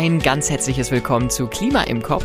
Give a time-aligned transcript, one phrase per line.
[0.00, 2.24] ein ganz herzliches Willkommen zu Klima im Kopf,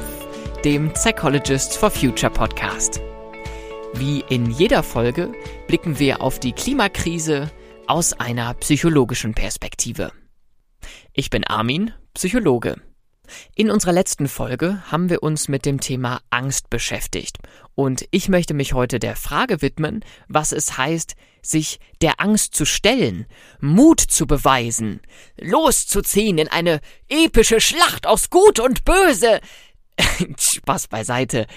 [0.63, 3.01] dem Psychologists for Future Podcast.
[3.95, 5.33] Wie in jeder Folge
[5.67, 7.51] blicken wir auf die Klimakrise
[7.85, 10.13] aus einer psychologischen Perspektive.
[11.11, 12.77] Ich bin Armin, Psychologe.
[13.55, 17.37] In unserer letzten Folge haben wir uns mit dem Thema Angst beschäftigt
[17.75, 22.65] und ich möchte mich heute der Frage widmen, was es heißt, sich der Angst zu
[22.65, 23.25] stellen,
[23.59, 25.01] Mut zu beweisen,
[25.39, 29.39] loszuziehen in eine epische Schlacht aus Gut und Böse.
[30.37, 31.47] Spaß beiseite.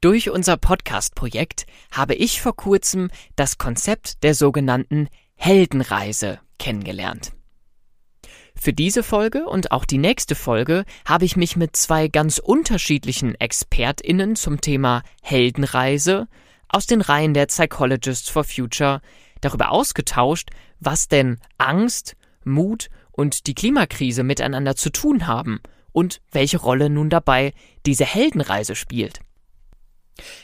[0.00, 7.32] Durch unser Podcast-Projekt habe ich vor kurzem das Konzept der sogenannten Heldenreise kennengelernt.
[8.56, 13.34] Für diese Folge und auch die nächste Folge habe ich mich mit zwei ganz unterschiedlichen
[13.34, 16.28] ExpertInnen zum Thema Heldenreise
[16.68, 19.00] aus den Reihen der Psychologists for Future
[19.40, 25.60] darüber ausgetauscht, was denn Angst, Mut und die Klimakrise miteinander zu tun haben
[25.92, 27.52] und welche Rolle nun dabei
[27.86, 29.20] diese Heldenreise spielt.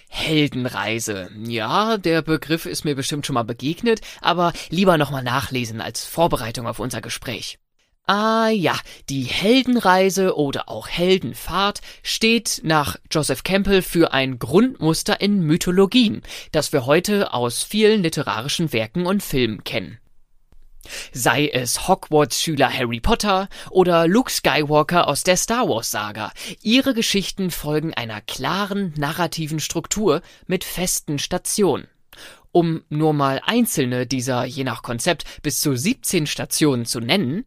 [0.08, 1.30] Heldenreise.
[1.44, 6.66] Ja, der Begriff ist mir bestimmt schon mal begegnet, aber lieber nochmal nachlesen als Vorbereitung
[6.66, 7.59] auf unser Gespräch.
[8.12, 8.76] Ah ja,
[9.08, 16.72] die Heldenreise oder auch Heldenfahrt steht nach Joseph Campbell für ein Grundmuster in Mythologien, das
[16.72, 20.00] wir heute aus vielen literarischen Werken und Filmen kennen.
[21.12, 27.94] Sei es Hogwarts-Schüler Harry Potter oder Luke Skywalker aus der Star Wars-Saga, ihre Geschichten folgen
[27.94, 31.86] einer klaren narrativen Struktur mit festen Stationen.
[32.50, 37.44] Um nur mal einzelne dieser je nach Konzept bis zu 17 Stationen zu nennen,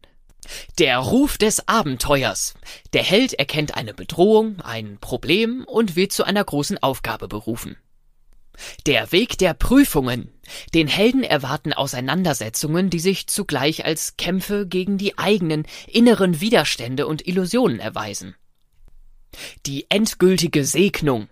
[0.78, 2.54] der Ruf des Abenteuers.
[2.92, 7.76] Der Held erkennt eine Bedrohung, ein Problem und wird zu einer großen Aufgabe berufen.
[8.86, 10.30] Der Weg der Prüfungen.
[10.74, 17.26] Den Helden erwarten Auseinandersetzungen, die sich zugleich als Kämpfe gegen die eigenen inneren Widerstände und
[17.26, 18.36] Illusionen erweisen.
[19.66, 21.28] Die endgültige Segnung.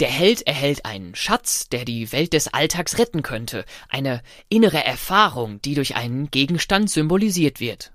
[0.00, 5.62] Der Held erhält einen Schatz, der die Welt des Alltags retten könnte, eine innere Erfahrung,
[5.62, 7.92] die durch einen Gegenstand symbolisiert wird.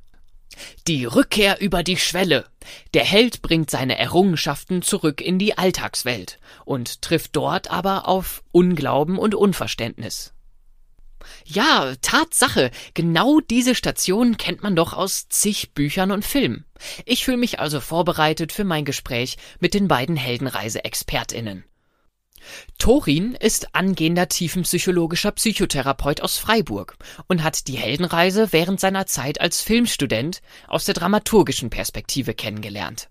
[0.88, 2.46] Die Rückkehr über die Schwelle.
[2.94, 9.18] Der Held bringt seine Errungenschaften zurück in die Alltagswelt und trifft dort aber auf Unglauben
[9.18, 10.34] und Unverständnis.
[11.46, 16.66] Ja, Tatsache, genau diese Station kennt man doch aus zig Büchern und Filmen.
[17.06, 21.64] Ich fühle mich also vorbereitet für mein Gespräch mit den beiden Heldenreise-ExpertInnen.
[22.78, 26.98] Torin ist angehender tiefenpsychologischer Psychotherapeut aus Freiburg
[27.28, 33.10] und hat die Heldenreise während seiner Zeit als Filmstudent aus der dramaturgischen Perspektive kennengelernt.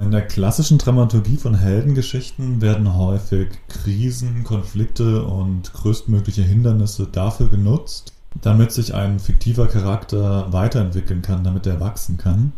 [0.00, 8.12] In der klassischen Dramaturgie von Heldengeschichten werden häufig Krisen, Konflikte und größtmögliche Hindernisse dafür genutzt,
[8.42, 12.52] damit sich ein fiktiver Charakter weiterentwickeln kann, damit er wachsen kann.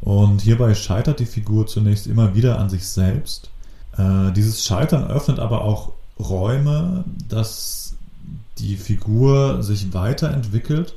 [0.00, 3.50] Und hierbei scheitert die Figur zunächst immer wieder an sich selbst
[3.96, 7.94] äh, dieses Scheitern öffnet aber auch Räume, dass
[8.58, 10.94] die Figur sich weiterentwickelt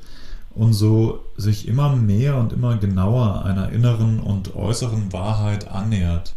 [0.53, 6.35] und so sich immer mehr und immer genauer einer inneren und äußeren Wahrheit annähert.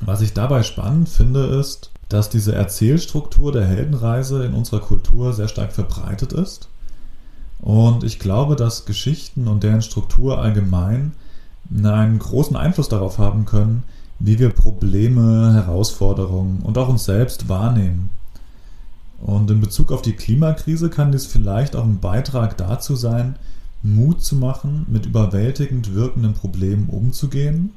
[0.00, 5.48] Was ich dabei spannend finde, ist, dass diese Erzählstruktur der Heldenreise in unserer Kultur sehr
[5.48, 6.68] stark verbreitet ist.
[7.60, 11.12] Und ich glaube, dass Geschichten und deren Struktur allgemein
[11.82, 13.82] einen großen Einfluss darauf haben können,
[14.18, 18.10] wie wir Probleme, Herausforderungen und auch uns selbst wahrnehmen.
[19.20, 23.36] Und in Bezug auf die Klimakrise kann dies vielleicht auch ein Beitrag dazu sein,
[23.82, 27.70] Mut zu machen, mit überwältigend wirkenden Problemen umzugehen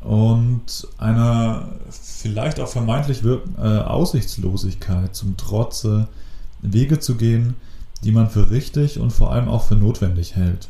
[0.00, 6.08] und einer vielleicht auch vermeintlich äh, Aussichtslosigkeit zum Trotze
[6.60, 7.54] Wege zu gehen,
[8.02, 10.68] die man für richtig und vor allem auch für notwendig hält.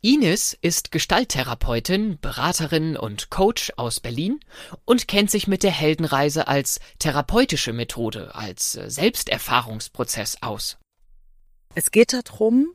[0.00, 4.40] Ines ist Gestalttherapeutin, Beraterin und Coach aus Berlin
[4.84, 10.78] und kennt sich mit der Heldenreise als therapeutische Methode, als äh, Selbsterfahrungsprozess aus.
[11.74, 12.74] Es geht darum,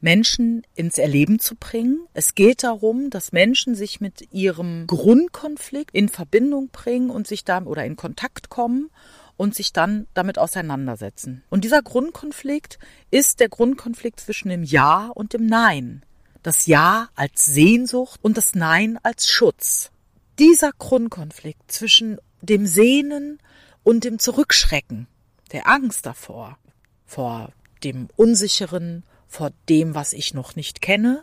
[0.00, 2.06] Menschen ins Erleben zu bringen.
[2.12, 7.62] Es geht darum, dass Menschen sich mit ihrem Grundkonflikt in Verbindung bringen und sich da
[7.62, 8.90] oder in Kontakt kommen
[9.36, 11.44] und sich dann damit auseinandersetzen.
[11.50, 12.80] Und dieser Grundkonflikt
[13.12, 16.04] ist der Grundkonflikt zwischen dem Ja und dem Nein
[16.42, 19.90] das Ja als Sehnsucht und das Nein als Schutz.
[20.38, 23.38] Dieser Grundkonflikt zwischen dem Sehnen
[23.82, 25.06] und dem Zurückschrecken,
[25.52, 26.58] der Angst davor,
[27.06, 27.52] vor
[27.84, 31.22] dem Unsicheren, vor dem, was ich noch nicht kenne,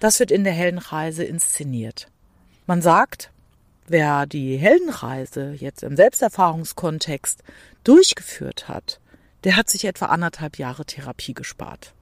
[0.00, 2.08] das wird in der Heldenreise inszeniert.
[2.66, 3.30] Man sagt,
[3.86, 7.42] wer die Heldenreise jetzt im Selbsterfahrungskontext
[7.84, 9.00] durchgeführt hat,
[9.44, 11.94] der hat sich etwa anderthalb Jahre Therapie gespart.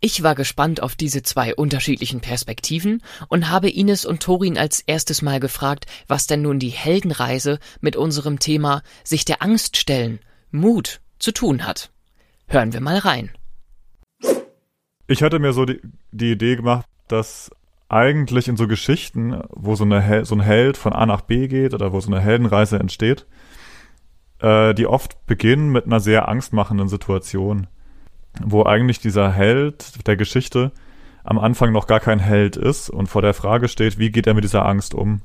[0.00, 5.22] Ich war gespannt auf diese zwei unterschiedlichen Perspektiven und habe Ines und Torin als erstes
[5.22, 10.20] Mal gefragt, was denn nun die Heldenreise mit unserem Thema sich der Angst stellen,
[10.50, 11.90] Mut zu tun hat.
[12.48, 13.30] Hören wir mal rein.
[15.08, 15.80] Ich hatte mir so die,
[16.10, 17.50] die Idee gemacht, dass
[17.88, 21.74] eigentlich in so Geschichten, wo so, eine, so ein Held von A nach B geht
[21.74, 23.26] oder wo so eine Heldenreise entsteht,
[24.40, 27.68] äh, die oft beginnen mit einer sehr angstmachenden Situation
[28.44, 30.72] wo eigentlich dieser Held der Geschichte
[31.24, 34.34] am Anfang noch gar kein Held ist und vor der Frage steht, wie geht er
[34.34, 35.22] mit dieser Angst um?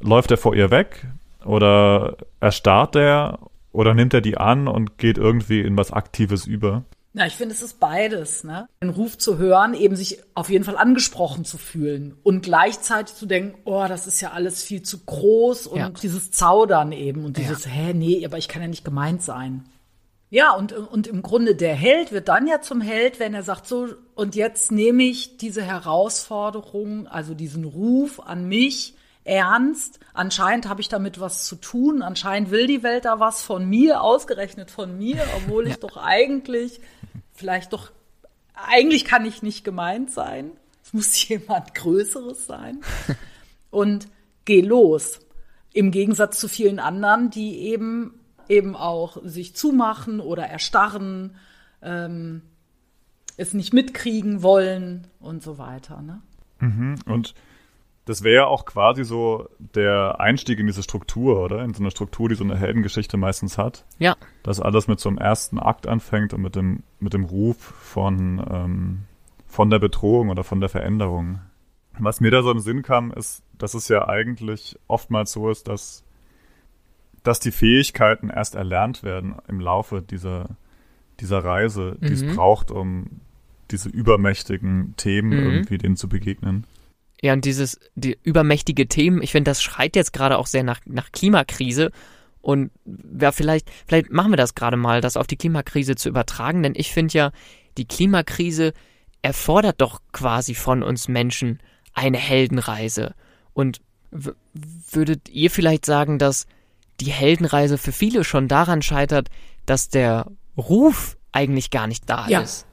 [0.00, 1.06] Läuft er vor ihr weg
[1.44, 3.38] oder erstarrt er
[3.72, 6.84] oder nimmt er die an und geht irgendwie in was Aktives über?
[7.14, 8.68] Na, ich finde, es ist beides, ne?
[8.82, 13.26] Den Ruf zu hören, eben sich auf jeden Fall angesprochen zu fühlen und gleichzeitig zu
[13.26, 15.90] denken, oh, das ist ja alles viel zu groß und ja.
[15.90, 17.70] dieses Zaudern eben und dieses, ja.
[17.70, 19.64] hä, nee, aber ich kann ja nicht gemeint sein.
[20.30, 23.66] Ja, und, und im Grunde der Held wird dann ja zum Held, wenn er sagt,
[23.66, 28.94] so, und jetzt nehme ich diese Herausforderung, also diesen Ruf an mich
[29.24, 30.00] ernst.
[30.12, 32.02] Anscheinend habe ich damit was zu tun.
[32.02, 35.80] Anscheinend will die Welt da was von mir, ausgerechnet von mir, obwohl ich ja.
[35.80, 36.80] doch eigentlich,
[37.32, 37.90] vielleicht doch,
[38.54, 40.50] eigentlich kann ich nicht gemeint sein.
[40.84, 42.80] Es muss jemand Größeres sein.
[43.70, 44.08] Und
[44.44, 45.20] geh los.
[45.72, 51.36] Im Gegensatz zu vielen anderen, die eben eben auch sich zumachen oder erstarren,
[51.82, 52.42] ähm,
[53.36, 56.02] es nicht mitkriegen wollen und so weiter.
[56.02, 56.20] Ne?
[56.60, 56.96] Mhm.
[57.06, 57.34] Und
[58.08, 61.62] das wäre ja auch quasi so der Einstieg in diese Struktur, oder?
[61.62, 63.84] In so eine Struktur, die so eine Heldengeschichte meistens hat.
[63.98, 64.16] Ja.
[64.42, 68.42] Dass alles mit so einem ersten Akt anfängt und mit dem, mit dem Ruf von,
[68.50, 68.98] ähm,
[69.46, 71.40] von der Bedrohung oder von der Veränderung.
[71.98, 75.68] Was mir da so im Sinn kam, ist, dass es ja eigentlich oftmals so ist,
[75.68, 76.02] dass
[77.28, 80.56] dass die Fähigkeiten erst erlernt werden im Laufe dieser,
[81.20, 82.36] dieser Reise, die es mhm.
[82.36, 83.20] braucht, um
[83.70, 85.50] diese übermächtigen Themen mhm.
[85.50, 86.66] irgendwie denen zu begegnen.
[87.20, 90.80] Ja, und dieses, die übermächtige Themen, ich finde, das schreit jetzt gerade auch sehr nach,
[90.86, 91.90] nach Klimakrise.
[92.40, 92.70] Und
[93.20, 96.72] ja, vielleicht, vielleicht machen wir das gerade mal, das auf die Klimakrise zu übertragen, denn
[96.74, 97.32] ich finde ja,
[97.76, 98.72] die Klimakrise
[99.20, 101.58] erfordert doch quasi von uns Menschen
[101.92, 103.14] eine Heldenreise.
[103.52, 103.82] Und
[104.92, 106.46] würdet ihr vielleicht sagen, dass
[107.00, 109.28] die Heldenreise für viele schon daran scheitert,
[109.66, 112.40] dass der Ruf eigentlich gar nicht da ja.
[112.40, 112.66] ist.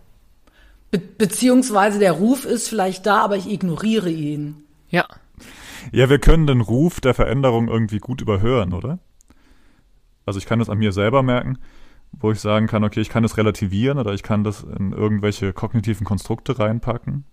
[0.91, 4.63] Be beziehungsweise der Ruf ist vielleicht da, aber ich ignoriere ihn.
[4.89, 5.05] Ja.
[5.91, 8.99] Ja, wir können den Ruf der Veränderung irgendwie gut überhören, oder?
[10.25, 11.59] Also ich kann das an mir selber merken,
[12.11, 15.53] wo ich sagen kann, okay, ich kann das relativieren oder ich kann das in irgendwelche
[15.53, 17.25] kognitiven Konstrukte reinpacken.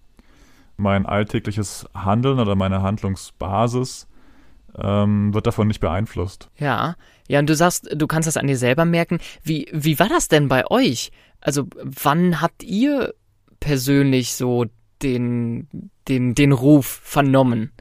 [0.76, 4.08] Mein alltägliches Handeln oder meine Handlungsbasis
[4.78, 6.50] ähm, wird davon nicht beeinflusst.
[6.58, 6.96] Ja,
[7.28, 9.18] ja, und du sagst, du kannst das an dir selber merken.
[9.42, 11.12] Wie, wie war das denn bei euch?
[11.40, 13.14] Also, wann habt ihr
[13.60, 14.66] persönlich so
[15.02, 15.68] den,
[16.08, 17.72] den, den Ruf vernommen?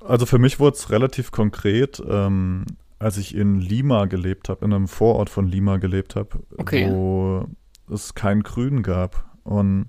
[0.00, 2.64] Also für mich wurde es relativ konkret, ähm,
[2.98, 6.90] als ich in Lima gelebt habe, in einem Vorort von Lima gelebt habe, okay.
[6.90, 7.46] wo
[7.90, 9.30] es kein Grün gab.
[9.44, 9.88] Und,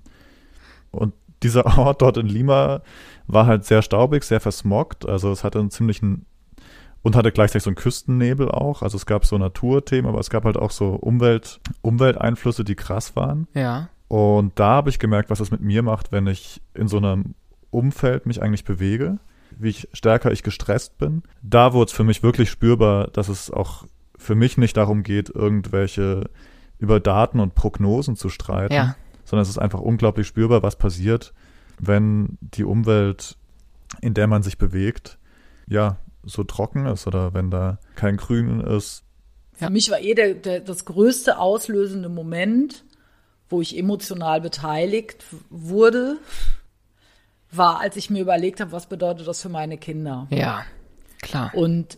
[0.90, 2.82] und dieser Ort dort in Lima
[3.26, 5.08] war halt sehr staubig, sehr versmoggt.
[5.08, 6.26] Also es hatte einen ziemlichen
[7.02, 8.82] und hatte gleichzeitig so einen Küstennebel auch.
[8.82, 13.16] Also es gab so Naturthemen, aber es gab halt auch so Umwelt, Umwelteinflüsse, die krass
[13.16, 13.48] waren.
[13.54, 13.88] Ja.
[14.08, 17.34] Und da habe ich gemerkt, was das mit mir macht, wenn ich in so einem
[17.70, 19.18] Umfeld mich eigentlich bewege,
[19.58, 21.22] wie ich stärker ich gestresst bin.
[21.42, 23.84] Da wurde es für mich wirklich spürbar, dass es auch
[24.16, 26.30] für mich nicht darum geht, irgendwelche
[26.78, 28.96] über Daten und Prognosen zu streiten, ja.
[29.32, 31.32] Sondern es ist einfach unglaublich spürbar, was passiert,
[31.78, 33.38] wenn die Umwelt,
[34.02, 35.16] in der man sich bewegt,
[35.66, 39.04] ja, so trocken ist oder wenn da kein Grün ist.
[39.54, 42.84] Für mich war eh der, der, das größte auslösende Moment,
[43.48, 46.18] wo ich emotional beteiligt wurde,
[47.50, 50.26] war, als ich mir überlegt habe, was bedeutet das für meine Kinder.
[50.28, 50.66] Ja,
[51.22, 51.52] klar.
[51.54, 51.96] Und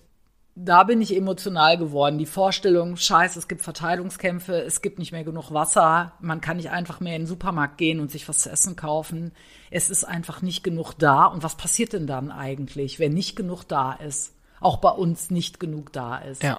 [0.57, 2.19] da bin ich emotional geworden.
[2.19, 6.71] Die Vorstellung, scheiße, es gibt Verteilungskämpfe, es gibt nicht mehr genug Wasser, man kann nicht
[6.71, 9.33] einfach mehr in den Supermarkt gehen und sich was zu essen kaufen.
[9.71, 11.25] Es ist einfach nicht genug da.
[11.25, 14.33] Und was passiert denn dann eigentlich, wenn nicht genug da ist?
[14.61, 16.43] Auch bei uns nicht genug da ist.
[16.43, 16.59] Ja.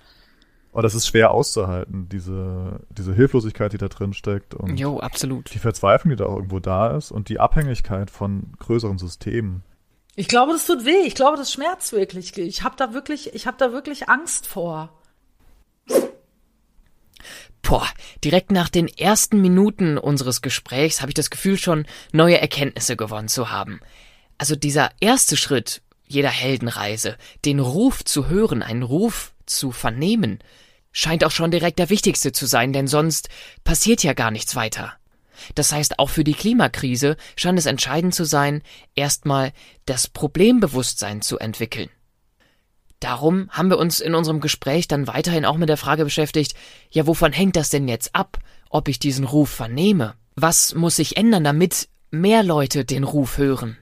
[0.74, 4.54] Oh, das ist schwer auszuhalten, diese, diese Hilflosigkeit, die da drin steckt.
[4.54, 5.54] Und jo, absolut.
[5.54, 9.64] Die Verzweiflung, die da auch irgendwo da ist und die Abhängigkeit von größeren Systemen.
[10.16, 11.06] Ich glaube, das tut weh.
[11.06, 12.38] Ich glaube, das schmerzt wirklich.
[12.38, 14.94] Ich habe da wirklich, ich habe da wirklich Angst vor.
[17.62, 17.88] Boah,
[18.24, 23.28] direkt nach den ersten Minuten unseres Gesprächs habe ich das Gefühl schon, neue Erkenntnisse gewonnen
[23.28, 23.80] zu haben.
[24.38, 30.40] Also dieser erste Schritt jeder Heldenreise, den Ruf zu hören, einen Ruf zu vernehmen,
[30.92, 33.30] scheint auch schon direkt der wichtigste zu sein, denn sonst
[33.64, 34.94] passiert ja gar nichts weiter.
[35.56, 38.62] Das heißt, auch für die Klimakrise scheint es entscheidend zu sein,
[38.96, 39.52] erstmal
[39.86, 41.90] das Problembewusstsein zu entwickeln.
[43.00, 46.56] Darum haben wir uns in unserem Gespräch dann weiterhin auch mit der Frage beschäftigt,
[46.90, 48.40] ja, wovon hängt das denn jetzt ab,
[48.70, 50.16] ob ich diesen Ruf vernehme?
[50.36, 53.78] Was muss sich ändern, damit mehr Leute den Ruf hören?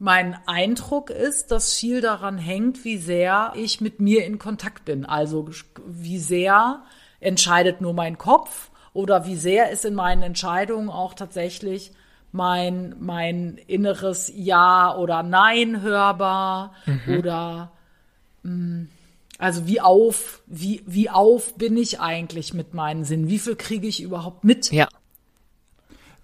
[0.00, 5.04] Mein Eindruck ist, dass viel daran hängt, wie sehr ich mit mir in Kontakt bin.
[5.04, 5.48] Also
[5.86, 6.84] wie sehr
[7.18, 11.92] entscheidet nur mein Kopf oder wie sehr ist in meinen Entscheidungen auch tatsächlich
[12.32, 17.18] mein, mein inneres Ja oder Nein hörbar mhm.
[17.18, 17.70] oder
[18.42, 18.88] mh, mm,
[19.38, 23.28] also wie auf, wie, wie auf bin ich eigentlich mit meinen Sinnen?
[23.28, 24.72] Wie viel kriege ich überhaupt mit?
[24.72, 24.88] Ja.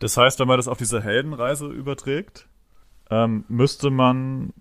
[0.01, 2.49] Das heißt, wenn man das auf diese Heldenreise überträgt,
[3.09, 4.53] ähm, müsste man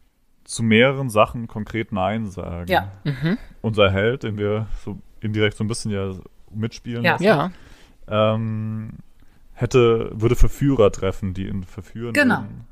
[0.44, 2.70] zu mehreren Sachen konkret Nein sagen.
[2.70, 2.92] Ja.
[3.06, 3.40] Mhm.
[3.64, 6.14] Unser Held, den wir so indirekt so ein bisschen ja
[6.52, 7.04] mitspielen.
[7.04, 7.18] Ja.
[7.20, 7.52] ja.
[8.08, 8.98] Ähm,
[9.54, 12.14] hätte, würde Verführer treffen, die ihn verführen.
[12.14, 12.42] Genau.
[12.42, 12.68] Würden.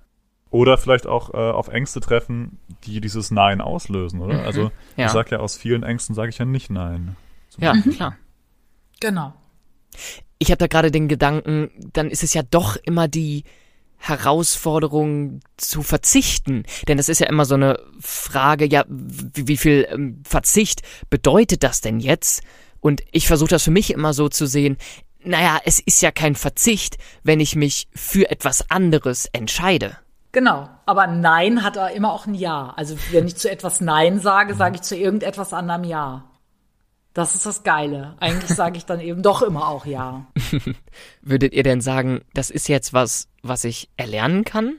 [0.50, 4.40] Oder vielleicht auch äh, auf Ängste treffen, die dieses Nein auslösen, oder?
[4.40, 4.46] Mhm.
[4.46, 5.06] Also ja.
[5.06, 7.16] ich sage ja, aus vielen Ängsten sage ich ja nicht Nein.
[7.58, 7.94] Ja, Beispiel.
[7.94, 8.18] klar.
[9.00, 9.34] Genau.
[10.40, 13.44] Ich habe da gerade den Gedanken, dann ist es ja doch immer die
[13.98, 16.64] Herausforderung zu verzichten.
[16.88, 21.64] Denn das ist ja immer so eine Frage, ja, wie, wie viel ähm, Verzicht bedeutet
[21.64, 22.42] das denn jetzt?
[22.80, 24.78] Und ich versuche das für mich immer so zu sehen,
[25.24, 29.98] naja, es ist ja kein Verzicht, wenn ich mich für etwas anderes entscheide.
[30.32, 32.74] Genau, aber Nein hat er immer auch ein Ja.
[32.78, 36.26] Also wenn ich zu etwas Nein sage, sage ich zu irgendetwas anderem Ja.
[37.14, 38.16] Das ist das Geile.
[38.22, 40.28] Eigentlich sage ich dann eben doch immer auch Ja.
[41.22, 44.78] Würdet ihr denn sagen, das ist jetzt was, was ich erlernen kann?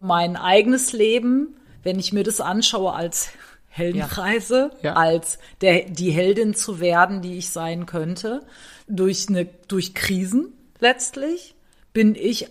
[0.00, 3.28] Mein eigenes Leben, wenn ich mir das anschaue als
[3.68, 4.90] Heldenreise, ja.
[4.90, 4.92] Ja.
[4.94, 8.42] als der, die Heldin zu werden, die ich sein könnte,
[8.90, 11.54] durch eine, durch Krisen letztlich,
[11.92, 12.48] bin ich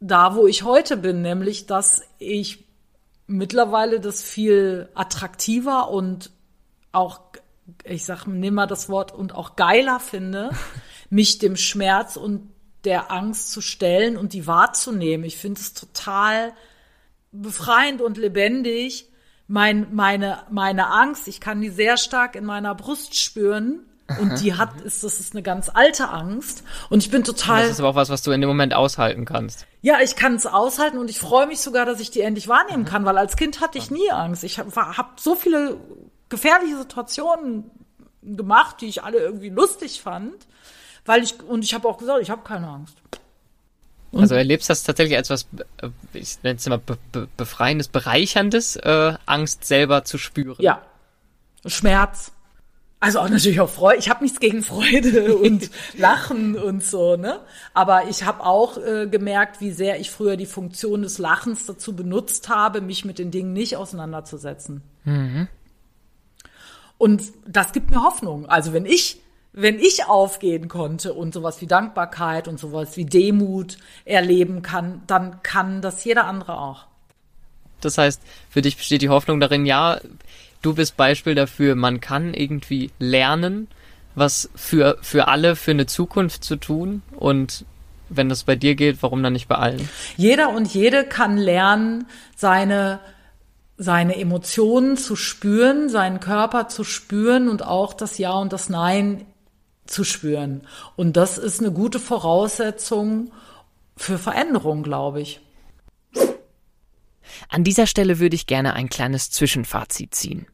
[0.00, 2.64] da, wo ich heute bin, nämlich, dass ich
[3.26, 6.30] mittlerweile das viel attraktiver und
[6.92, 7.20] auch,
[7.84, 10.50] ich sag, nimm mal das Wort, und auch geiler finde,
[11.10, 12.50] mich dem Schmerz und
[12.84, 15.24] der Angst zu stellen und die wahrzunehmen.
[15.24, 16.52] Ich finde es total
[17.32, 19.08] befreiend und lebendig.
[19.46, 23.86] Mein, meine, meine Angst, ich kann die sehr stark in meiner Brust spüren
[24.20, 26.62] und die hat, ist, das ist eine ganz alte Angst.
[26.90, 27.62] Und ich bin total.
[27.62, 29.66] Das ist aber auch was, was du in dem Moment aushalten kannst.
[29.80, 32.84] Ja, ich kann es aushalten und ich freue mich sogar, dass ich die endlich wahrnehmen
[32.84, 34.44] kann, weil als Kind hatte ich nie Angst.
[34.44, 35.78] Ich habe hab so viele
[36.28, 37.70] gefährliche Situationen
[38.22, 40.34] gemacht, die ich alle irgendwie lustig fand,
[41.06, 42.96] weil ich und ich habe auch gesagt, ich habe keine Angst.
[44.10, 45.46] Und also erlebst das tatsächlich als was,
[45.78, 50.56] äh, ich nenne es immer be be befreiendes, bereicherndes, äh, Angst selber zu spüren.
[50.60, 50.82] Ja,
[51.66, 52.33] Schmerz.
[53.04, 53.98] Also auch natürlich auch Freude.
[53.98, 57.40] Ich habe nichts gegen Freude und Lachen und so, ne?
[57.74, 61.94] Aber ich habe auch äh, gemerkt, wie sehr ich früher die Funktion des Lachens dazu
[61.94, 64.80] benutzt habe, mich mit den Dingen nicht auseinanderzusetzen.
[65.04, 65.48] Mhm.
[66.96, 68.46] Und das gibt mir Hoffnung.
[68.46, 69.20] Also wenn ich
[69.52, 75.42] wenn ich aufgehen konnte und sowas wie Dankbarkeit und sowas wie Demut erleben kann, dann
[75.42, 76.86] kann das jeder andere auch.
[77.82, 80.00] Das heißt, für dich besteht die Hoffnung darin, ja,
[80.64, 83.68] du bist Beispiel dafür, man kann irgendwie lernen,
[84.14, 87.64] was für, für alle für eine Zukunft zu tun und
[88.08, 89.88] wenn das bei dir geht, warum dann nicht bei allen?
[90.16, 92.06] Jeder und jede kann lernen,
[92.36, 93.00] seine
[93.76, 99.26] seine Emotionen zu spüren, seinen Körper zu spüren und auch das Ja und das Nein
[99.86, 100.62] zu spüren.
[100.94, 103.32] Und das ist eine gute Voraussetzung
[103.96, 105.40] für Veränderung, glaube ich.
[107.48, 110.46] An dieser Stelle würde ich gerne ein kleines Zwischenfazit ziehen.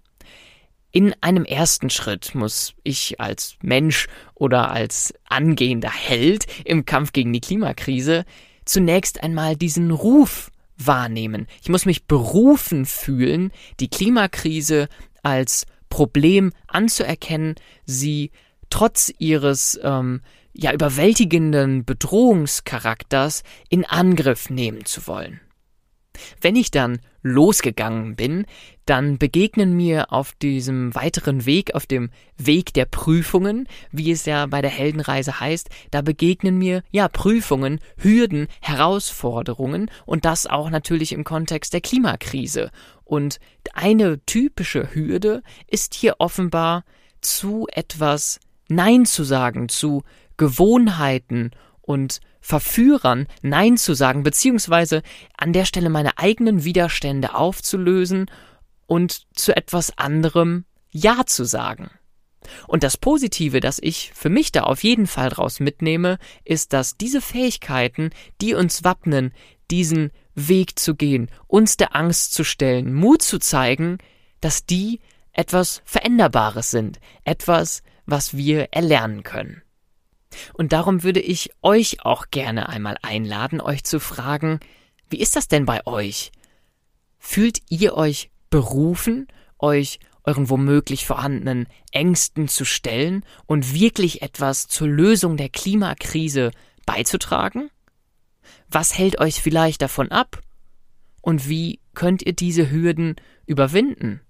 [0.93, 7.33] In einem ersten Schritt muss ich als Mensch oder als angehender Held im Kampf gegen
[7.33, 8.25] die Klimakrise
[8.65, 11.47] zunächst einmal diesen Ruf wahrnehmen.
[11.63, 14.89] Ich muss mich berufen fühlen, die Klimakrise
[15.23, 17.55] als Problem anzuerkennen,
[17.85, 18.31] sie
[18.69, 25.41] trotz ihres ähm, ja überwältigenden Bedrohungscharakters in Angriff nehmen zu wollen.
[26.41, 28.47] Wenn ich dann losgegangen bin,
[28.87, 34.47] dann begegnen mir auf diesem weiteren Weg, auf dem Weg der Prüfungen, wie es ja
[34.47, 41.12] bei der Heldenreise heißt, da begegnen mir ja Prüfungen, Hürden, Herausforderungen und das auch natürlich
[41.12, 42.71] im Kontext der Klimakrise.
[43.05, 43.39] Und
[43.75, 46.85] eine typische Hürde ist hier offenbar
[47.21, 50.05] zu etwas Nein zu sagen, zu
[50.37, 51.50] Gewohnheiten
[51.83, 55.03] und Verführern Nein zu sagen, beziehungsweise
[55.37, 58.31] an der Stelle meine eigenen Widerstände aufzulösen
[58.87, 61.91] und zu etwas anderem Ja zu sagen.
[62.67, 66.97] Und das Positive, das ich für mich da auf jeden Fall draus mitnehme, ist, dass
[66.97, 69.33] diese Fähigkeiten, die uns wappnen,
[69.71, 73.99] diesen Weg zu gehen, uns der Angst zu stellen, Mut zu zeigen,
[74.41, 75.01] dass die
[75.33, 79.63] etwas Veränderbares sind, etwas, was wir erlernen können.
[80.55, 84.61] Und darum würde ich euch auch gerne einmal einladen, euch zu fragen,
[85.09, 86.31] wie ist das denn bei euch?
[87.19, 89.27] Fühlt ihr euch berufen,
[89.59, 96.53] euch euren womöglich vorhandenen Ängsten zu stellen und wirklich etwas zur Lösung der Klimakrise
[96.87, 97.71] beizutragen?
[98.69, 100.41] Was hält euch vielleicht davon ab?
[101.23, 104.21] Und wie könnt ihr diese Hürden überwinden?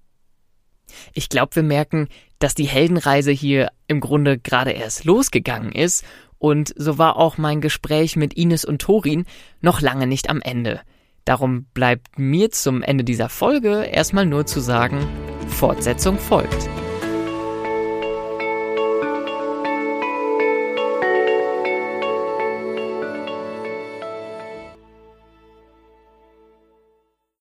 [1.15, 6.05] Ich glaube, wir merken, dass die Heldenreise hier im Grunde gerade erst losgegangen ist
[6.39, 9.27] und so war auch mein Gespräch mit Ines und Torin
[9.61, 10.81] noch lange nicht am Ende.
[11.27, 15.07] Darum bleibt mir zum Ende dieser Folge erstmal nur zu sagen,
[15.49, 16.69] Fortsetzung folgt.